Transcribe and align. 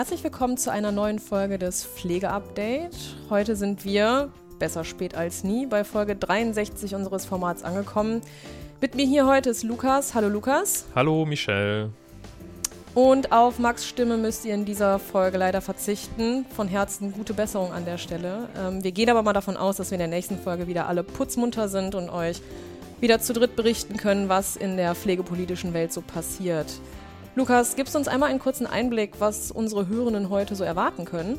Herzlich 0.00 0.24
willkommen 0.24 0.56
zu 0.56 0.72
einer 0.72 0.92
neuen 0.92 1.18
Folge 1.18 1.58
des 1.58 1.84
Pflegeupdate. 1.84 2.96
Heute 3.28 3.54
sind 3.54 3.84
wir, 3.84 4.32
besser 4.58 4.82
spät 4.82 5.14
als 5.14 5.44
nie, 5.44 5.66
bei 5.66 5.84
Folge 5.84 6.16
63 6.16 6.94
unseres 6.94 7.26
Formats 7.26 7.62
angekommen. 7.62 8.22
Mit 8.80 8.94
mir 8.94 9.04
hier 9.04 9.26
heute 9.26 9.50
ist 9.50 9.62
Lukas. 9.62 10.14
Hallo 10.14 10.30
Lukas. 10.30 10.86
Hallo 10.94 11.26
Michelle. 11.26 11.90
Und 12.94 13.30
auf 13.30 13.58
Max 13.58 13.86
Stimme 13.86 14.16
müsst 14.16 14.46
ihr 14.46 14.54
in 14.54 14.64
dieser 14.64 14.98
Folge 14.98 15.36
leider 15.36 15.60
verzichten. 15.60 16.46
Von 16.48 16.66
Herzen 16.66 17.12
gute 17.12 17.34
Besserung 17.34 17.70
an 17.74 17.84
der 17.84 17.98
Stelle. 17.98 18.48
Ähm, 18.58 18.82
wir 18.82 18.92
gehen 18.92 19.10
aber 19.10 19.22
mal 19.22 19.34
davon 19.34 19.58
aus, 19.58 19.76
dass 19.76 19.90
wir 19.90 19.96
in 19.96 20.00
der 20.00 20.08
nächsten 20.08 20.38
Folge 20.38 20.66
wieder 20.66 20.88
alle 20.88 21.02
putzmunter 21.02 21.68
sind 21.68 21.94
und 21.94 22.08
euch 22.08 22.40
wieder 23.00 23.20
zu 23.20 23.34
dritt 23.34 23.54
berichten 23.54 23.98
können, 23.98 24.30
was 24.30 24.56
in 24.56 24.78
der 24.78 24.94
pflegepolitischen 24.94 25.74
Welt 25.74 25.92
so 25.92 26.00
passiert. 26.00 26.68
Lukas, 27.36 27.76
gibst 27.76 27.94
du 27.94 27.98
uns 27.98 28.08
einmal 28.08 28.30
einen 28.30 28.40
kurzen 28.40 28.66
Einblick, 28.66 29.20
was 29.20 29.52
unsere 29.52 29.86
Hörenden 29.86 30.30
heute 30.30 30.56
so 30.56 30.64
erwarten 30.64 31.04
können? 31.04 31.38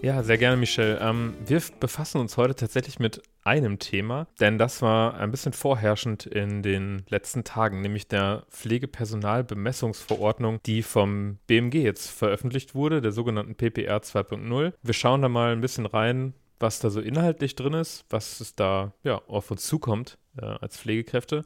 Ja, 0.00 0.22
sehr 0.22 0.38
gerne, 0.38 0.56
Michelle. 0.56 0.98
Ähm, 0.98 1.34
wir 1.44 1.60
befassen 1.78 2.22
uns 2.22 2.38
heute 2.38 2.54
tatsächlich 2.54 2.98
mit 2.98 3.20
einem 3.42 3.78
Thema, 3.78 4.28
denn 4.40 4.56
das 4.56 4.80
war 4.80 5.18
ein 5.18 5.30
bisschen 5.30 5.52
vorherrschend 5.52 6.24
in 6.24 6.62
den 6.62 7.04
letzten 7.10 7.44
Tagen, 7.44 7.82
nämlich 7.82 8.08
der 8.08 8.46
Pflegepersonalbemessungsverordnung, 8.48 10.62
die 10.64 10.82
vom 10.82 11.36
BMG 11.46 11.82
jetzt 11.82 12.10
veröffentlicht 12.10 12.74
wurde, 12.74 13.02
der 13.02 13.12
sogenannten 13.12 13.56
PPR 13.56 13.98
2.0. 13.98 14.72
Wir 14.82 14.94
schauen 14.94 15.20
da 15.20 15.28
mal 15.28 15.52
ein 15.52 15.60
bisschen 15.60 15.84
rein, 15.84 16.32
was 16.58 16.80
da 16.80 16.88
so 16.88 17.00
inhaltlich 17.00 17.54
drin 17.54 17.74
ist, 17.74 18.06
was 18.08 18.40
es 18.40 18.54
da 18.54 18.94
ja, 19.02 19.20
auf 19.26 19.50
uns 19.50 19.66
zukommt 19.66 20.16
äh, 20.40 20.46
als 20.46 20.78
Pflegekräfte 20.78 21.44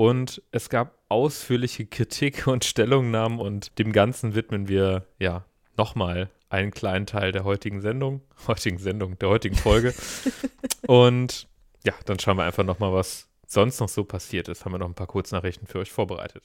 und 0.00 0.42
es 0.50 0.70
gab 0.70 0.96
ausführliche 1.10 1.84
Kritik 1.84 2.46
und 2.50 2.64
Stellungnahmen 2.64 3.38
und 3.38 3.78
dem 3.78 3.92
Ganzen 3.92 4.34
widmen 4.34 4.66
wir 4.66 5.04
ja 5.18 5.44
nochmal 5.76 6.30
einen 6.48 6.70
kleinen 6.70 7.04
Teil 7.04 7.32
der 7.32 7.44
heutigen 7.44 7.82
Sendung, 7.82 8.22
heutigen 8.46 8.78
Sendung, 8.78 9.18
der 9.18 9.28
heutigen 9.28 9.56
Folge. 9.56 9.92
und 10.86 11.46
ja, 11.84 11.92
dann 12.06 12.18
schauen 12.18 12.38
wir 12.38 12.44
einfach 12.44 12.64
nochmal, 12.64 12.94
was 12.94 13.28
sonst 13.46 13.78
noch 13.78 13.90
so 13.90 14.04
passiert 14.04 14.48
ist. 14.48 14.64
Haben 14.64 14.72
wir 14.72 14.78
noch 14.78 14.88
ein 14.88 14.94
paar 14.94 15.06
Kurznachrichten 15.06 15.66
für 15.66 15.80
euch 15.80 15.92
vorbereitet. 15.92 16.44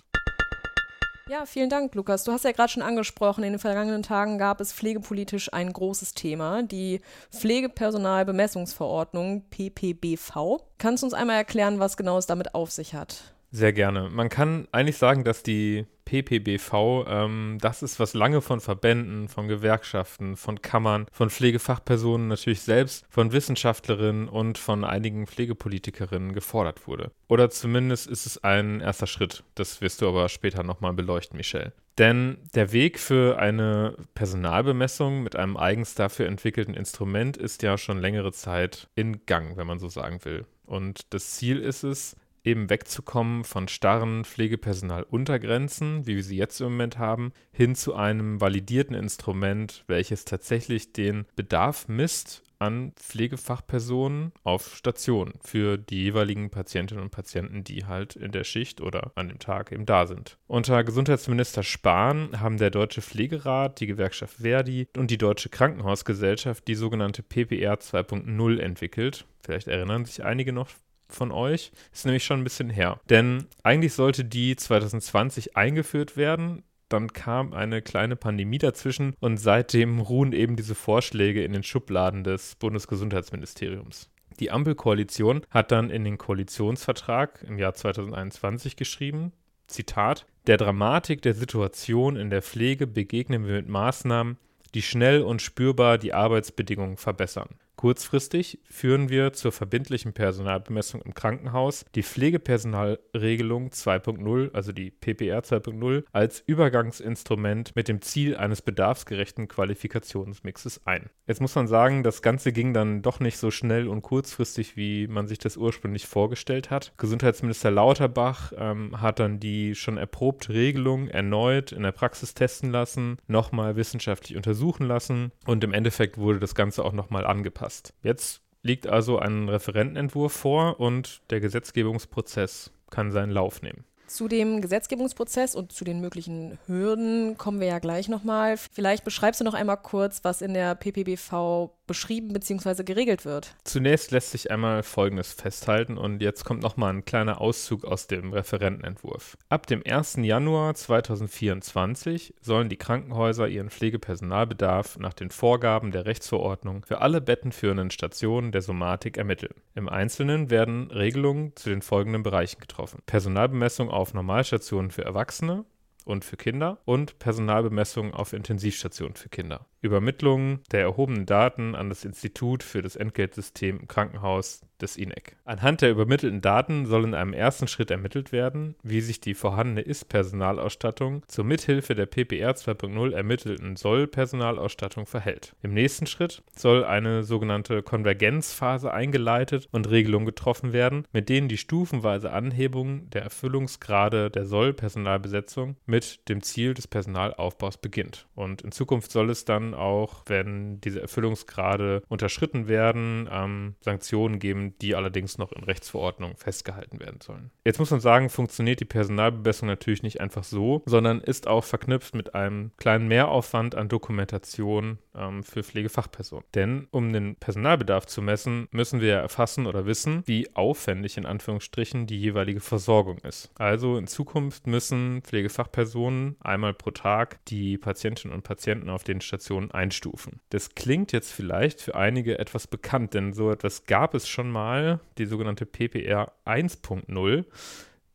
Ja, 1.30 1.46
vielen 1.46 1.70
Dank, 1.70 1.96
Lukas. 1.96 2.26
Du 2.26 2.34
hast 2.34 2.44
ja 2.44 2.52
gerade 2.52 2.74
schon 2.74 2.84
angesprochen, 2.84 3.46
in 3.46 3.54
den 3.54 3.60
vergangenen 3.60 4.04
Tagen 4.04 4.38
gab 4.38 4.60
es 4.60 4.74
pflegepolitisch 4.74 5.54
ein 5.54 5.72
großes 5.72 6.14
Thema, 6.14 6.62
die 6.62 7.00
Pflegepersonalbemessungsverordnung 7.32 9.46
PPBV. 9.50 10.60
Kannst 10.78 11.04
du 11.04 11.08
uns 11.08 11.14
einmal 11.14 11.38
erklären, 11.38 11.80
was 11.80 11.96
genau 11.96 12.18
es 12.18 12.26
damit 12.26 12.54
auf 12.54 12.70
sich 12.70 12.94
hat? 12.94 13.35
Sehr 13.52 13.74
gerne. 13.74 14.10
Man 14.10 14.30
kann 14.30 14.68
eigentlich 14.72 14.98
sagen, 14.98 15.24
dass 15.24 15.44
die 15.44 15.86
PPBV 16.06 17.06
ähm, 17.08 17.58
das 17.60 17.82
ist, 17.82 18.00
was 18.00 18.14
lange 18.14 18.42
von 18.42 18.60
Verbänden, 18.60 19.28
von 19.28 19.48
Gewerkschaften, 19.48 20.38
von 20.38 20.62
Kammern, 20.62 21.08
von 21.12 21.30
Pflegefachpersonen 21.30 22.28
natürlich 22.28 22.62
selbst, 22.62 23.06
von 23.10 23.32
Wissenschaftlerinnen 23.32 24.30
und 24.30 24.58
von 24.58 24.84
einigen 24.84 25.26
Pflegepolitikerinnen 25.26 26.34
gefordert 26.34 26.88
wurde. 26.88 27.12
Oder 27.28 27.50
zumindest 27.50 28.08
ist 28.08 28.26
es 28.26 28.44
ein 28.44 28.82
erster 28.82 29.08
Schritt. 29.08 29.44
Das 29.56 29.82
wirst 29.82 30.02
du 30.02 30.08
aber 30.08 30.30
später 30.30 30.64
nochmal 30.64 30.94
beleuchten, 30.94 31.38
Michelle. 31.38 31.74
Denn 31.98 32.38
der 32.54 32.72
Weg 32.74 33.00
für 33.00 33.40
eine 33.40 33.96
Personalbemessung 34.16 35.24
mit 35.24 35.36
einem 35.36 35.56
eigens 35.56 35.96
dafür 35.96 36.28
entwickelten 36.28 36.74
Instrument 36.74 37.38
ist 37.38 37.64
ja 37.64 37.78
schon 37.78 38.00
längere 38.00 38.34
Zeit 38.34 38.90
in 38.96 39.26
Gang, 39.26 39.56
wenn 39.56 39.66
man 39.66 39.80
so 39.80 39.88
sagen 39.88 40.20
will. 40.24 40.46
Und 40.66 41.14
das 41.14 41.32
Ziel 41.32 41.60
ist 41.60 41.84
es, 41.84 42.18
eben 42.46 42.70
wegzukommen 42.70 43.44
von 43.44 43.68
starren 43.68 44.24
Pflegepersonaluntergrenzen, 44.24 46.06
wie 46.06 46.16
wir 46.16 46.24
sie 46.24 46.38
jetzt 46.38 46.62
im 46.62 46.72
Moment 46.72 46.98
haben, 46.98 47.34
hin 47.52 47.76
zu 47.76 47.96
einem 47.96 48.40
validierten 48.40 48.96
Instrument, 48.96 49.84
welches 49.88 50.26
tatsächlich 50.26 50.94
den 50.94 51.26
Bedarf 51.36 51.88
misst 51.88 52.44
an 52.60 52.94
Pflegefachpersonen 52.96 54.32
auf 54.44 54.76
Stationen 54.76 55.34
für 55.44 55.78
die 55.78 56.04
jeweiligen 56.04 56.50
Patientinnen 56.50 57.04
und 57.04 57.12
Patienten, 57.12 57.64
die 57.64 57.86
halt 57.86 58.16
in 58.16 58.32
der 58.32 58.44
Schicht 58.44 58.82
oder 58.82 59.12
an 59.16 59.28
dem 59.28 59.40
Tag 59.40 59.72
eben 59.72 59.86
da 59.86 60.06
sind. 60.06 60.38
Unter 60.48 60.84
Gesundheitsminister 60.84 61.64
Spahn 61.64 62.40
haben 62.40 62.58
der 62.58 62.70
Deutsche 62.70 63.02
Pflegerat, 63.02 63.80
die 63.80 63.88
Gewerkschaft 63.88 64.38
Verdi 64.38 64.88
und 64.98 65.12
die 65.12 65.18
Deutsche 65.18 65.50
Krankenhausgesellschaft 65.50 66.68
die 66.68 66.76
sogenannte 66.76 67.24
PPR 67.24 67.76
2.0 67.76 68.60
entwickelt. 68.60 69.26
Vielleicht 69.42 69.68
erinnern 69.68 70.06
sich 70.06 70.24
einige 70.24 70.54
noch 70.54 70.70
von 71.08 71.32
euch. 71.32 71.72
Ist 71.94 72.06
nämlich 72.06 72.24
schon 72.24 72.42
ein 72.42 72.44
bisschen 72.44 72.70
her. 72.70 73.00
Denn 73.10 73.46
eigentlich 73.64 73.94
sollte 73.94 74.26
die 74.26 74.56
2020 74.56 75.58
eingeführt 75.58 76.18
werden. 76.18 76.64
Dann 76.90 77.14
kam 77.14 77.54
eine 77.54 77.82
kleine 77.82 78.16
Pandemie 78.16 78.60
dazwischen 78.60 79.16
und 79.20 79.38
seitdem 79.38 80.00
ruhen 80.00 80.34
eben 80.34 80.56
diese 80.56 80.76
Vorschläge 80.76 81.44
in 81.44 81.54
den 81.54 81.64
Schubladen 81.64 82.24
des 82.24 82.56
Bundesgesundheitsministeriums. 82.56 84.10
Die 84.40 84.52
Ampelkoalition 84.52 85.42
hat 85.50 85.72
dann 85.72 85.90
in 85.90 86.04
den 86.04 86.18
Koalitionsvertrag 86.18 87.44
im 87.48 87.58
Jahr 87.58 87.74
2021 87.74 88.76
geschrieben, 88.76 89.32
Zitat, 89.68 90.26
der 90.46 90.58
Dramatik 90.58 91.22
der 91.22 91.34
Situation 91.34 92.16
in 92.18 92.30
der 92.30 92.42
Pflege 92.42 92.86
begegnen 92.86 93.48
wir 93.48 93.56
mit 93.56 93.68
Maßnahmen, 93.68 94.38
die 94.76 94.82
schnell 94.82 95.22
und 95.22 95.42
spürbar 95.42 95.98
die 95.98 96.14
Arbeitsbedingungen 96.14 96.98
verbessern. 96.98 97.50
Kurzfristig 97.76 98.60
führen 98.70 99.10
wir 99.10 99.34
zur 99.34 99.52
verbindlichen 99.52 100.14
Personalbemessung 100.14 101.02
im 101.02 101.14
Krankenhaus 101.14 101.86
die 101.94 102.04
Pflegepersonalregelung 102.04 103.70
2.0, 103.70 104.54
also 104.54 104.72
die 104.72 104.92
PPR 104.92 105.40
2.0, 105.40 106.06
als 106.14 106.42
Übergangsinstrument 106.46 107.76
mit 107.76 107.88
dem 107.88 108.02
Ziel 108.02 108.38
eines 108.38 108.62
bedarfsgerechten 108.62 109.48
Qualifikationsmixes 109.48 110.86
ein. 110.86 111.10
Jetzt 111.28 111.42
muss 111.42 111.56
man 111.56 111.68
sagen, 111.68 112.04
das 112.04 112.22
Ganze 112.22 112.54
ging 112.54 112.74
dann 112.74 113.02
doch 113.02 113.20
nicht 113.20 113.38
so 113.38 113.52
schnell 113.52 113.88
und 113.88 114.02
kurzfristig, 114.02 114.78
wie 114.78 115.08
man 115.08 115.28
sich 115.28 115.40
das 115.40 115.58
ursprünglich 115.58 116.08
vorgestellt 116.08 116.70
hat. 116.70 116.94
Gesundheitsminister 116.98 117.72
Lauterbach 117.72 118.54
ähm, 118.58 119.02
hat 119.02 119.20
dann 119.20 119.40
die 119.40 119.76
schon 119.76 119.98
erprobte 119.98 120.54
Regelung 120.54 121.10
erneut 121.10 121.74
in 121.74 121.84
der 121.84 121.92
Praxis 121.92 122.34
testen 122.34 122.72
lassen, 122.72 123.18
nochmal 123.28 123.76
wissenschaftlich 123.76 124.38
untersuchen 124.38 124.88
lassen 124.88 125.32
und 125.46 125.64
im 125.64 125.74
Endeffekt 125.74 126.18
wurde 126.18 126.40
das 126.40 126.56
Ganze 126.56 126.86
auch 126.86 126.94
nochmal 126.94 127.26
angepasst 127.26 127.65
passt. 127.66 127.94
Jetzt 128.04 128.42
liegt 128.62 128.86
also 128.86 129.18
ein 129.18 129.50
Referentenentwurf 129.50 130.34
vor 130.34 130.80
und 130.80 131.22
der 131.32 131.40
Gesetzgebungsprozess 131.40 132.72
kann 132.92 133.12
seinen 133.12 133.32
Lauf 133.32 133.64
nehmen. 133.64 133.86
Zu 134.06 134.28
dem 134.28 134.62
Gesetzgebungsprozess 134.62 135.56
und 135.56 135.72
zu 135.72 135.84
den 135.84 136.00
möglichen 136.00 136.60
Hürden 136.68 137.38
kommen 137.40 137.60
wir 137.60 137.68
ja 137.68 137.80
gleich 137.80 138.08
nochmal. 138.08 138.58
Vielleicht 138.58 139.04
beschreibst 139.04 139.42
du 139.42 139.46
noch 139.46 139.56
einmal 139.56 139.78
kurz, 139.78 140.24
was 140.24 140.44
in 140.44 140.54
der 140.54 140.76
PPBV 140.76 141.72
beschrieben 141.88 142.34
bzw. 142.34 142.84
geregelt 142.84 143.26
wird. 143.26 143.56
Zunächst 143.64 144.12
lässt 144.12 144.32
sich 144.32 144.52
einmal 144.52 144.84
Folgendes 144.84 145.34
festhalten 145.34 145.98
und 145.98 146.22
jetzt 146.22 146.46
kommt 146.46 146.62
nochmal 146.62 146.94
ein 146.94 147.06
kleiner 147.06 147.42
Auszug 147.42 147.86
aus 147.86 148.08
dem 148.08 148.34
Referentenentwurf. 148.34 149.38
Ab 149.50 149.68
dem 149.68 149.84
1. 149.86 150.18
Januar 150.22 150.76
2024 150.76 152.34
sollen 152.42 152.70
die 152.70 152.78
Krankenhäuser 152.78 153.48
ihren 153.48 153.70
Pflegepersonalbedarf 153.70 154.98
nach 154.98 155.14
den 155.14 155.32
Vorgaben 155.32 155.92
der 155.92 156.06
Rechtsverordnung 156.06 156.86
für 156.86 157.02
alle 157.02 157.22
bettenführenden 157.22 157.92
Stationen 157.92 158.52
der 158.52 158.62
Somatik 158.62 159.18
ermitteln. 159.18 159.56
Im 159.76 159.90
Einzelnen 159.90 160.50
werden 160.50 160.92
Regelungen 160.92 161.56
zu 161.56 161.70
den 161.70 161.82
folgenden 161.82 162.24
Bereichen 162.24 162.60
getroffen. 162.60 163.02
Personalbemessung 163.06 163.90
auf 163.90 164.14
Normalstationen 164.14 164.92
für 164.92 165.04
Erwachsene, 165.04 165.66
und 166.06 166.24
für 166.24 166.38
Kinder 166.38 166.78
und 166.86 167.20
Personalbemessung 167.20 168.14
auf 168.14 168.32
Intensivstationen 168.32 169.16
für 169.16 169.30
Kinder. 169.30 169.66
Übermittlung 169.86 170.60
der 170.72 170.82
erhobenen 170.82 171.26
Daten 171.26 171.76
an 171.76 171.90
das 171.90 172.04
Institut 172.04 172.64
für 172.64 172.82
das 172.82 172.96
Entgeltsystem 172.96 173.80
im 173.80 173.88
Krankenhaus 173.88 174.62
des 174.82 174.98
INEC. 174.98 175.38
Anhand 175.46 175.82
der 175.82 175.92
übermittelten 175.92 176.42
Daten 176.42 176.86
soll 176.86 177.04
in 177.04 177.14
einem 177.14 177.34
ersten 177.34 177.68
Schritt 177.68 177.92
ermittelt 177.92 178.32
werden, 178.32 178.76
wie 178.84 179.02
sich 179.02 179.22
die 179.22 179.34
vorhandene 179.34 179.82
Ist-Personalausstattung 179.82 181.24
zur 181.28 181.46
Mithilfe 181.46 181.96
der 181.96 182.06
PPR 182.06 182.52
2.0 182.52 183.14
ermittelten 183.14 183.76
Soll-Personalausstattung 183.76 185.06
verhält. 185.06 185.56
Im 185.62 185.74
nächsten 185.74 186.08
Schritt 186.08 186.44
soll 186.56 186.84
eine 186.84 187.24
sogenannte 187.24 187.84
Konvergenzphase 187.84 188.92
eingeleitet 188.92 189.68
und 189.72 189.90
Regelungen 189.90 190.26
getroffen 190.26 190.74
werden, 190.74 191.06
mit 191.14 191.30
denen 191.30 191.48
die 191.48 191.58
stufenweise 191.58 192.32
Anhebung 192.32 193.10
der 193.12 193.24
Erfüllungsgrade 193.24 194.30
der 194.30 194.46
Soll-Personalbesetzung 194.46 195.78
mit 195.86 196.28
dem 196.30 196.42
Ziel 196.42 196.74
des 196.74 196.88
Personalaufbaus 196.88 197.78
beginnt. 197.78 198.28
Und 198.36 198.62
in 198.62 198.72
Zukunft 198.72 199.12
soll 199.12 199.30
es 199.30 199.46
dann 199.46 199.74
auch, 199.76 200.24
wenn 200.28 200.82
diese 200.82 201.02
Erfüllungsgrade 201.02 202.04
unterschritten 202.08 202.68
werden, 202.68 203.30
ähm, 203.32 203.76
Sanktionen 203.82 204.40
geben, 204.40 204.76
die 204.82 204.96
allerdings 204.96 205.38
noch 205.38 205.52
in 205.52 205.64
Rechtsverordnungen 205.64 206.38
festgehalten 206.38 207.00
werden 207.00 207.22
sollen. 207.22 207.52
Jetzt 207.64 207.80
muss 207.80 207.92
man 207.92 208.00
sagen, 208.00 208.30
funktioniert 208.30 208.80
die 208.80 208.86
Personalbemessung 208.86 209.68
natürlich 209.68 210.04
nicht 210.04 210.22
einfach 210.22 210.44
so, 210.44 210.82
sondern 210.86 211.22
ist 211.22 211.48
auch 211.48 211.64
verknüpft 211.64 212.16
mit 212.16 212.36
einem 212.36 212.72
kleinen 212.78 213.08
Mehraufwand 213.08 213.76
an 213.76 213.90
Dokumentation 213.90 214.98
ähm, 215.16 215.44
für 215.44 215.64
Pflegefachpersonen. 215.64 216.46
Denn 216.54 216.88
um 216.92 217.12
den 217.12 217.36
Personalbedarf 217.36 218.06
zu 218.06 218.22
messen, 218.22 218.68
müssen 218.72 219.02
wir 219.02 219.16
erfassen 219.16 219.66
oder 219.68 219.86
wissen, 219.86 220.24
wie 220.26 220.56
aufwendig 220.56 221.18
in 221.18 221.26
Anführungsstrichen 221.26 222.08
die 222.08 222.20
jeweilige 222.20 222.60
Versorgung 222.60 223.18
ist. 223.20 223.52
Also 223.56 223.98
in 223.98 224.08
Zukunft 224.08 224.68
müssen 224.68 225.22
Pflegefachpersonen 225.22 226.36
einmal 226.42 226.74
pro 226.74 226.92
Tag 226.92 227.44
die 227.46 227.78
Patientinnen 227.78 228.36
und 228.36 228.44
Patienten 228.44 228.90
auf 228.90 229.04
den 229.04 229.22
Stationen 229.22 229.65
einstufen. 229.72 230.40
Das 230.50 230.76
klingt 230.76 231.12
jetzt 231.12 231.32
vielleicht 231.32 231.82
für 231.82 231.96
einige 231.96 232.40
etwas 232.40 232.68
bekannt, 232.68 233.14
denn 233.14 233.34
so 233.34 233.52
etwas 233.52 233.86
gab 233.86 234.14
es 234.14 234.28
schon 234.28 234.50
mal, 234.50 235.00
die 235.18 235.26
sogenannte 235.26 235.66
PPR 235.66 236.32
1.0, 236.46 237.46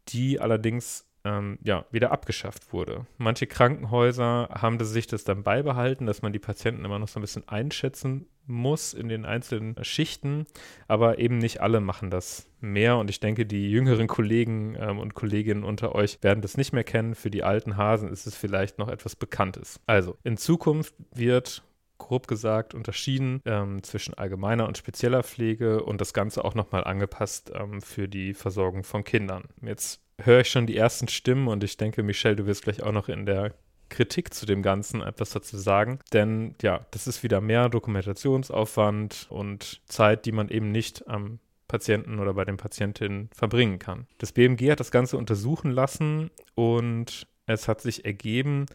die 0.08 0.40
allerdings 0.40 1.09
ähm, 1.24 1.58
ja, 1.62 1.84
wieder 1.90 2.12
abgeschafft 2.12 2.72
wurde. 2.72 3.06
Manche 3.18 3.46
Krankenhäuser 3.46 4.48
haben 4.52 4.82
sich 4.84 5.06
das 5.06 5.24
dann 5.24 5.42
beibehalten, 5.42 6.06
dass 6.06 6.22
man 6.22 6.32
die 6.32 6.38
Patienten 6.38 6.84
immer 6.84 6.98
noch 6.98 7.08
so 7.08 7.18
ein 7.18 7.22
bisschen 7.22 7.48
einschätzen 7.48 8.26
muss 8.46 8.94
in 8.94 9.08
den 9.08 9.24
einzelnen 9.24 9.76
Schichten, 9.84 10.46
aber 10.88 11.18
eben 11.18 11.38
nicht 11.38 11.60
alle 11.60 11.80
machen 11.80 12.10
das 12.10 12.48
mehr 12.60 12.96
und 12.96 13.08
ich 13.08 13.20
denke, 13.20 13.46
die 13.46 13.70
jüngeren 13.70 14.06
Kollegen 14.06 14.76
ähm, 14.78 14.98
und 14.98 15.14
Kolleginnen 15.14 15.62
unter 15.62 15.94
euch 15.94 16.18
werden 16.22 16.42
das 16.42 16.56
nicht 16.56 16.72
mehr 16.72 16.84
kennen. 16.84 17.14
Für 17.14 17.30
die 17.30 17.44
alten 17.44 17.76
Hasen 17.76 18.10
ist 18.10 18.26
es 18.26 18.34
vielleicht 18.34 18.78
noch 18.78 18.88
etwas 18.88 19.16
Bekanntes. 19.16 19.80
Also, 19.86 20.16
in 20.24 20.36
Zukunft 20.36 20.94
wird 21.14 21.62
grob 21.98 22.26
gesagt 22.26 22.74
unterschieden 22.74 23.40
ähm, 23.44 23.82
zwischen 23.82 24.14
allgemeiner 24.14 24.66
und 24.66 24.78
spezieller 24.78 25.22
Pflege 25.22 25.84
und 25.84 26.00
das 26.00 26.12
Ganze 26.12 26.44
auch 26.44 26.54
nochmal 26.54 26.82
angepasst 26.82 27.52
ähm, 27.54 27.80
für 27.80 28.08
die 28.08 28.34
Versorgung 28.34 28.82
von 28.82 29.04
Kindern. 29.04 29.44
Jetzt 29.62 30.00
höre 30.24 30.40
ich 30.40 30.50
schon 30.50 30.66
die 30.66 30.76
ersten 30.76 31.08
Stimmen 31.08 31.48
und 31.48 31.64
ich 31.64 31.76
denke, 31.76 32.02
Michelle, 32.02 32.36
du 32.36 32.46
wirst 32.46 32.64
gleich 32.64 32.82
auch 32.82 32.92
noch 32.92 33.08
in 33.08 33.26
der 33.26 33.54
Kritik 33.88 34.32
zu 34.32 34.46
dem 34.46 34.62
Ganzen 34.62 35.02
etwas 35.02 35.30
dazu 35.30 35.58
sagen. 35.58 35.98
Denn 36.12 36.54
ja, 36.62 36.86
das 36.92 37.06
ist 37.06 37.22
wieder 37.22 37.40
mehr 37.40 37.68
Dokumentationsaufwand 37.68 39.26
und 39.28 39.82
Zeit, 39.86 40.24
die 40.24 40.32
man 40.32 40.48
eben 40.48 40.70
nicht 40.70 41.08
am 41.08 41.40
Patienten 41.68 42.18
oder 42.18 42.34
bei 42.34 42.44
den 42.44 42.56
Patientinnen 42.56 43.28
verbringen 43.32 43.78
kann. 43.78 44.06
Das 44.18 44.32
BMG 44.32 44.70
hat 44.70 44.80
das 44.80 44.90
Ganze 44.90 45.16
untersuchen 45.16 45.70
lassen 45.70 46.30
und 46.54 47.26
es 47.46 47.68
hat 47.68 47.80
sich 47.80 48.04
ergeben, 48.04 48.66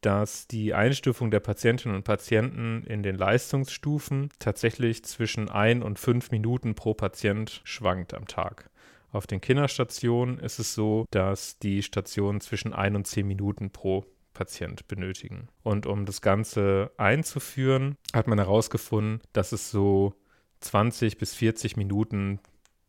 dass 0.00 0.46
die 0.46 0.72
Einstufung 0.72 1.30
der 1.30 1.40
Patientinnen 1.40 1.96
und 1.96 2.04
Patienten 2.04 2.84
in 2.86 3.02
den 3.02 3.16
Leistungsstufen 3.16 4.30
tatsächlich 4.38 5.04
zwischen 5.04 5.50
ein 5.50 5.82
und 5.82 5.98
fünf 5.98 6.30
Minuten 6.30 6.74
pro 6.74 6.94
Patient 6.94 7.60
schwankt 7.64 8.14
am 8.14 8.26
Tag. 8.26 8.70
Auf 9.12 9.26
den 9.26 9.40
Kinderstationen 9.40 10.38
ist 10.38 10.58
es 10.58 10.74
so, 10.74 11.06
dass 11.10 11.58
die 11.58 11.82
Stationen 11.82 12.40
zwischen 12.40 12.72
ein 12.72 12.94
und 12.94 13.06
zehn 13.06 13.26
Minuten 13.26 13.70
pro 13.70 14.04
Patient 14.34 14.86
benötigen. 14.88 15.48
Und 15.62 15.86
um 15.86 16.06
das 16.06 16.22
Ganze 16.22 16.92
einzuführen, 16.96 17.96
hat 18.12 18.28
man 18.28 18.38
herausgefunden, 18.38 19.20
dass 19.32 19.52
es 19.52 19.70
so 19.70 20.14
20 20.60 21.18
bis 21.18 21.34
40 21.34 21.76
Minuten 21.76 22.38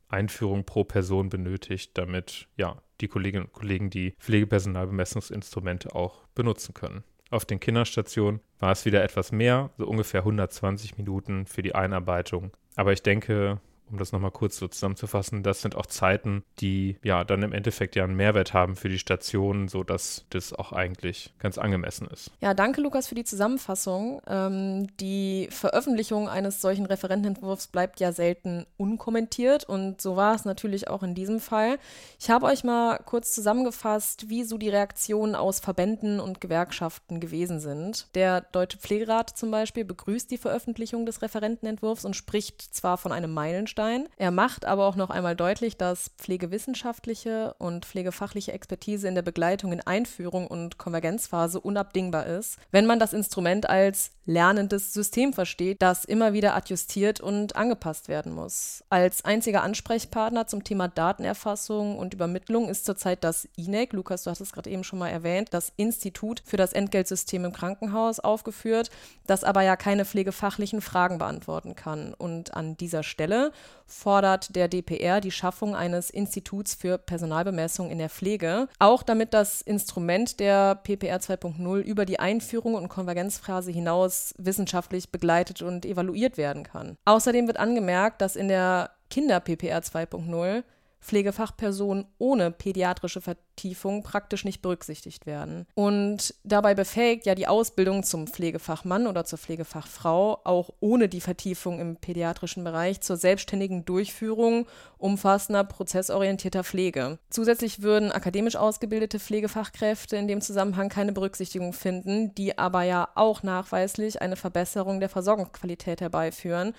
Einführung 0.07 0.65
pro 0.65 0.83
Person 0.83 1.29
benötigt, 1.29 1.97
damit 1.97 2.47
ja 2.57 2.81
die 3.00 3.07
Kolleginnen 3.07 3.45
und 3.45 3.53
Kollegen 3.53 3.89
die 3.89 4.13
Pflegepersonalbemessungsinstrumente 4.19 5.95
auch 5.95 6.27
benutzen 6.35 6.73
können. 6.73 7.03
Auf 7.31 7.45
den 7.45 7.62
Kinderstationen 7.62 8.41
war 8.59 8.73
es 8.73 8.85
wieder 8.85 9.03
etwas 9.03 9.31
mehr, 9.31 9.71
so 9.77 9.88
ungefähr 9.88 10.21
120 10.21 10.97
Minuten 10.97 11.45
für 11.45 11.62
die 11.62 11.73
Einarbeitung. 11.73 12.51
Aber 12.75 12.91
ich 12.91 13.03
denke, 13.03 13.62
um 13.92 13.98
das 13.98 14.12
nochmal 14.12 14.32
kurz 14.32 14.58
so 14.58 14.68
zusammenzufassen, 14.68 15.44
das 15.44 15.62
sind 15.62 15.76
auch 15.76 15.86
Zeiten, 15.86 16.44
die 16.60 16.98
ja 17.04 17.24
dann 17.24 17.44
im 17.44 17.54
Endeffekt 17.54 17.96
ja 17.96 18.04
einen 18.04 18.16
Mehrwert 18.16 18.54
haben 18.54 18.76
für 18.76 18.90
die 18.90 19.00
Station, 19.00 19.68
sodass 19.68 20.26
das 20.30 20.54
auch 20.54 20.72
eigentlich 20.72 21.34
ganz 21.40 21.58
angemessen 21.58 22.08
ist. 22.08 22.32
Ja, 22.40 22.54
danke 22.54 22.82
Lukas 22.82 23.08
für 23.08 23.16
die 23.16 23.24
Zusammenfassung. 23.24 24.22
Ähm, 24.28 24.88
die 24.98 25.48
Veröffentlichung 25.52 26.30
eines 26.30 26.62
solchen 26.62 26.86
Referentenentwurfs 26.86 27.68
bleibt 27.68 28.00
ja 28.00 28.12
selten 28.12 28.66
unkommentiert 28.78 29.66
und 29.66 30.02
so 30.02 30.16
war 30.16 30.36
es 30.36 30.46
natürlich 30.46 30.88
auch 30.88 31.04
in 31.04 31.16
diesem 31.16 31.40
Fall. 31.40 31.78
Ich 32.20 32.30
habe 32.30 32.46
euch 32.46 32.64
mal 32.64 32.98
kurz 33.06 33.34
zusammengefasst, 33.34 34.30
wie 34.30 34.44
so 34.44 34.58
die 34.58 34.70
Reaktionen 34.70 35.36
aus 35.36 35.60
Verbänden 35.60 36.20
und 36.20 36.42
Gewerkschaften 36.42 37.20
gewesen 37.20 37.60
sind. 37.60 38.08
Der 38.16 38.42
Deutsche 38.42 38.78
Pflegerat 38.78 39.38
zum 39.38 39.52
Beispiel 39.52 39.84
begrüßt 39.84 40.32
die 40.32 40.38
Veröffentlichung 40.38 41.06
des 41.06 41.22
Referentenentwurfs 41.22 42.06
und 42.06 42.16
spricht 42.16 42.62
zwar 42.62 42.98
von 42.98 43.12
einem 43.12 43.34
Meilenstein, 43.34 43.81
Bernstein. 43.81 44.07
Er 44.18 44.31
macht 44.31 44.66
aber 44.66 44.86
auch 44.86 44.95
noch 44.95 45.10
einmal 45.10 45.36
deutlich, 45.36 45.78
dass 45.78 46.12
pflegewissenschaftliche 46.18 47.56
und 47.57 47.86
pflegefachliche 47.86 48.54
Expertise 48.54 49.07
in 49.07 49.16
der 49.16 49.22
Begleitung 49.22 49.72
in 49.74 49.81
Einführung 49.81 50.48
und 50.48 50.78
Konvergenzphase 50.78 51.60
unabdingbar 51.60 52.28
ist, 52.28 52.57
wenn 52.72 52.86
man 52.86 53.00
das 53.00 53.13
Instrument 53.13 53.69
als 53.69 54.12
lernendes 54.25 54.94
System 54.94 55.33
versteht, 55.33 55.81
das 55.81 56.06
immer 56.06 56.33
wieder 56.33 56.56
adjustiert 56.56 57.19
und 57.22 57.56
angepasst 57.56 58.07
werden 58.07 58.33
muss. 58.33 58.83
Als 58.89 59.25
einziger 59.25 59.63
Ansprechpartner 59.63 60.48
zum 60.48 60.63
Thema 60.63 60.88
Datenerfassung 60.88 61.98
und 61.98 62.13
Übermittlung 62.13 62.69
ist 62.69 62.86
zurzeit 62.86 63.24
das 63.24 63.48
INEC, 63.56 63.94
Lukas, 63.94 64.24
du 64.24 64.30
hast 64.30 64.42
es 64.42 64.54
gerade 64.54 64.69
eben 64.69 64.83
schon 64.83 65.00
mal 65.00 65.10
erwähnt, 65.10 65.50
das 65.51 65.74
Institut 65.75 66.44
für 66.45 66.57
das 66.57 66.72
Entgeltsystem 66.74 67.45
im 67.45 67.51
Krankenhaus 67.51 68.19
aufgeführt, 68.19 68.92
das 69.25 69.44
aber 69.44 69.63
ja 69.63 69.75
keine 69.75 70.06
pflegefachlichen 70.06 70.81
Fragen 70.81 71.18
beantworten 71.18 71.75
kann. 71.75 72.13
Und 72.13 72.54
an 72.54 72.78
dieser 72.78 73.04
Stelle 73.04 73.51
fordert 73.85 74.56
der 74.56 74.68
DPR 74.68 75.21
die 75.21 75.31
Schaffung 75.31 75.75
eines 75.75 76.09
Instituts 76.09 76.73
für 76.73 76.97
Personalbemessung 76.97 77.90
in 77.90 77.97
der 77.97 78.09
Pflege, 78.09 78.68
auch 78.80 79.04
damit 79.04 79.33
das 79.33 79.61
Instrument 79.61 80.40
der 80.40 80.75
PPR 80.75 81.19
2.0 81.19 81.80
über 81.80 82.06
die 82.06 82.19
Einführung 82.19 82.75
und 82.75 82.90
Konvergenzphase 82.90 83.71
hinaus 83.71 84.33
wissenschaftlich 84.37 85.11
begleitet 85.11 85.61
und 85.61 85.85
evaluiert 85.85 86.37
werden 86.37 86.63
kann. 86.63 86.97
Außerdem 87.06 87.47
wird 87.47 87.59
angemerkt, 87.59 88.21
dass 88.21 88.35
in 88.35 88.47
der 88.47 88.92
Kinder-PPR 89.09 89.80
2.0 89.80 90.63
Pflegefachpersonen 91.02 92.06
ohne 92.20 92.52
pädiatrische 92.52 93.22
Vertiefung 93.22 94.04
praktisch 94.04 94.46
nicht 94.46 94.62
berücksichtigt 94.62 95.26
werden. 95.26 95.66
Und 95.74 96.36
dabei 96.44 96.76
befähigt 96.76 97.26
ja 97.26 97.36
die 97.36 97.48
Ausbildung 97.48 98.04
zum 98.04 98.28
Pflegefachmann 98.28 99.08
oder 99.08 99.26
zur 99.26 99.40
Pflegefachfrau 99.40 100.42
auch 100.44 100.70
ohne 100.80 101.10
die 101.10 101.22
Vertiefung 101.22 101.80
im 101.80 101.98
pädiatrischen 101.98 102.64
Bereich 102.64 103.02
zur 103.02 103.18
selbstständigen 103.18 103.84
Durchführung 103.84 104.68
umfassender 104.98 105.64
prozessorientierter 105.64 106.64
Pflege. 106.64 107.18
Zusätzlich 107.30 107.81
würden 107.81 108.12
akademisch 108.12 108.56
ausgebildete 108.56 109.20
Pflegefachkräfte 109.20 110.18
in 110.18 110.28
dem 110.28 110.42
Zusammenhang 110.42 110.90
keine 110.90 111.14
Berücksichtigung 111.14 111.74
finden, 111.74 112.36
die 112.36 112.58
aber 112.58 112.84
ja 112.84 113.10
auch 113.16 113.42
nachweislich 113.42 114.22
eine 114.22 114.36
Verbesserung 114.36 115.00
der 115.00 115.10
Versorgungsqualität 115.10 116.02
herbeiführen 116.02 116.74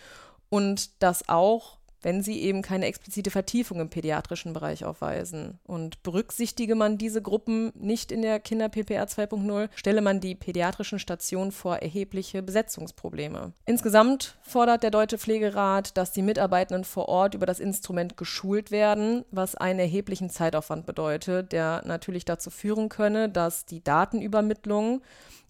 und 0.48 1.02
das 1.02 1.28
auch 1.28 1.78
wenn 2.02 2.22
sie 2.22 2.40
eben 2.40 2.62
keine 2.62 2.86
explizite 2.86 3.30
Vertiefung 3.30 3.80
im 3.80 3.88
pädiatrischen 3.88 4.52
Bereich 4.52 4.84
aufweisen. 4.84 5.58
Und 5.64 6.02
berücksichtige 6.02 6.74
man 6.74 6.98
diese 6.98 7.22
Gruppen 7.22 7.72
nicht 7.74 8.12
in 8.12 8.22
der 8.22 8.40
Kinder-PPR 8.40 9.06
2.0, 9.06 9.68
stelle 9.74 10.02
man 10.02 10.20
die 10.20 10.34
pädiatrischen 10.34 10.98
Stationen 10.98 11.52
vor 11.52 11.76
erhebliche 11.76 12.42
Besetzungsprobleme. 12.42 13.52
Insgesamt 13.66 14.36
fordert 14.42 14.82
der 14.82 14.90
Deutsche 14.90 15.18
Pflegerat, 15.18 15.96
dass 15.96 16.12
die 16.12 16.22
Mitarbeitenden 16.22 16.84
vor 16.84 17.08
Ort 17.08 17.34
über 17.34 17.46
das 17.46 17.60
Instrument 17.60 18.16
geschult 18.16 18.70
werden, 18.70 19.24
was 19.30 19.54
einen 19.54 19.80
erheblichen 19.80 20.30
Zeitaufwand 20.30 20.86
bedeutet, 20.86 21.52
der 21.52 21.82
natürlich 21.86 22.24
dazu 22.24 22.50
führen 22.50 22.88
könne, 22.88 23.28
dass 23.28 23.64
die 23.66 23.82
Datenübermittlung 23.82 25.02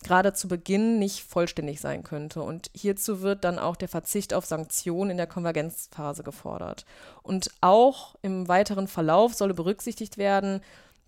gerade 0.03 0.33
zu 0.33 0.49
Beginn 0.49 0.99
nicht 0.99 1.23
vollständig 1.23 1.81
sein 1.81 2.03
könnte. 2.03 2.43
Und 2.43 2.71
hierzu 2.75 3.23
wird 3.23 3.45
dann 3.45 3.59
auch 3.59 3.77
der 3.77 3.89
Verzicht 3.89 4.35
auf 4.35 4.45
Sanktionen 4.45 5.11
in 5.11 5.17
der 5.17 5.27
Konvergenzphase 5.27 6.23
gefordert. 6.23 6.42
Und 7.23 7.51
auch 7.61 8.15
im 8.23 8.49
weiteren 8.49 8.89
Verlauf 8.89 9.35
solle 9.35 9.55
berücksichtigt 9.55 10.19
werden, 10.19 10.61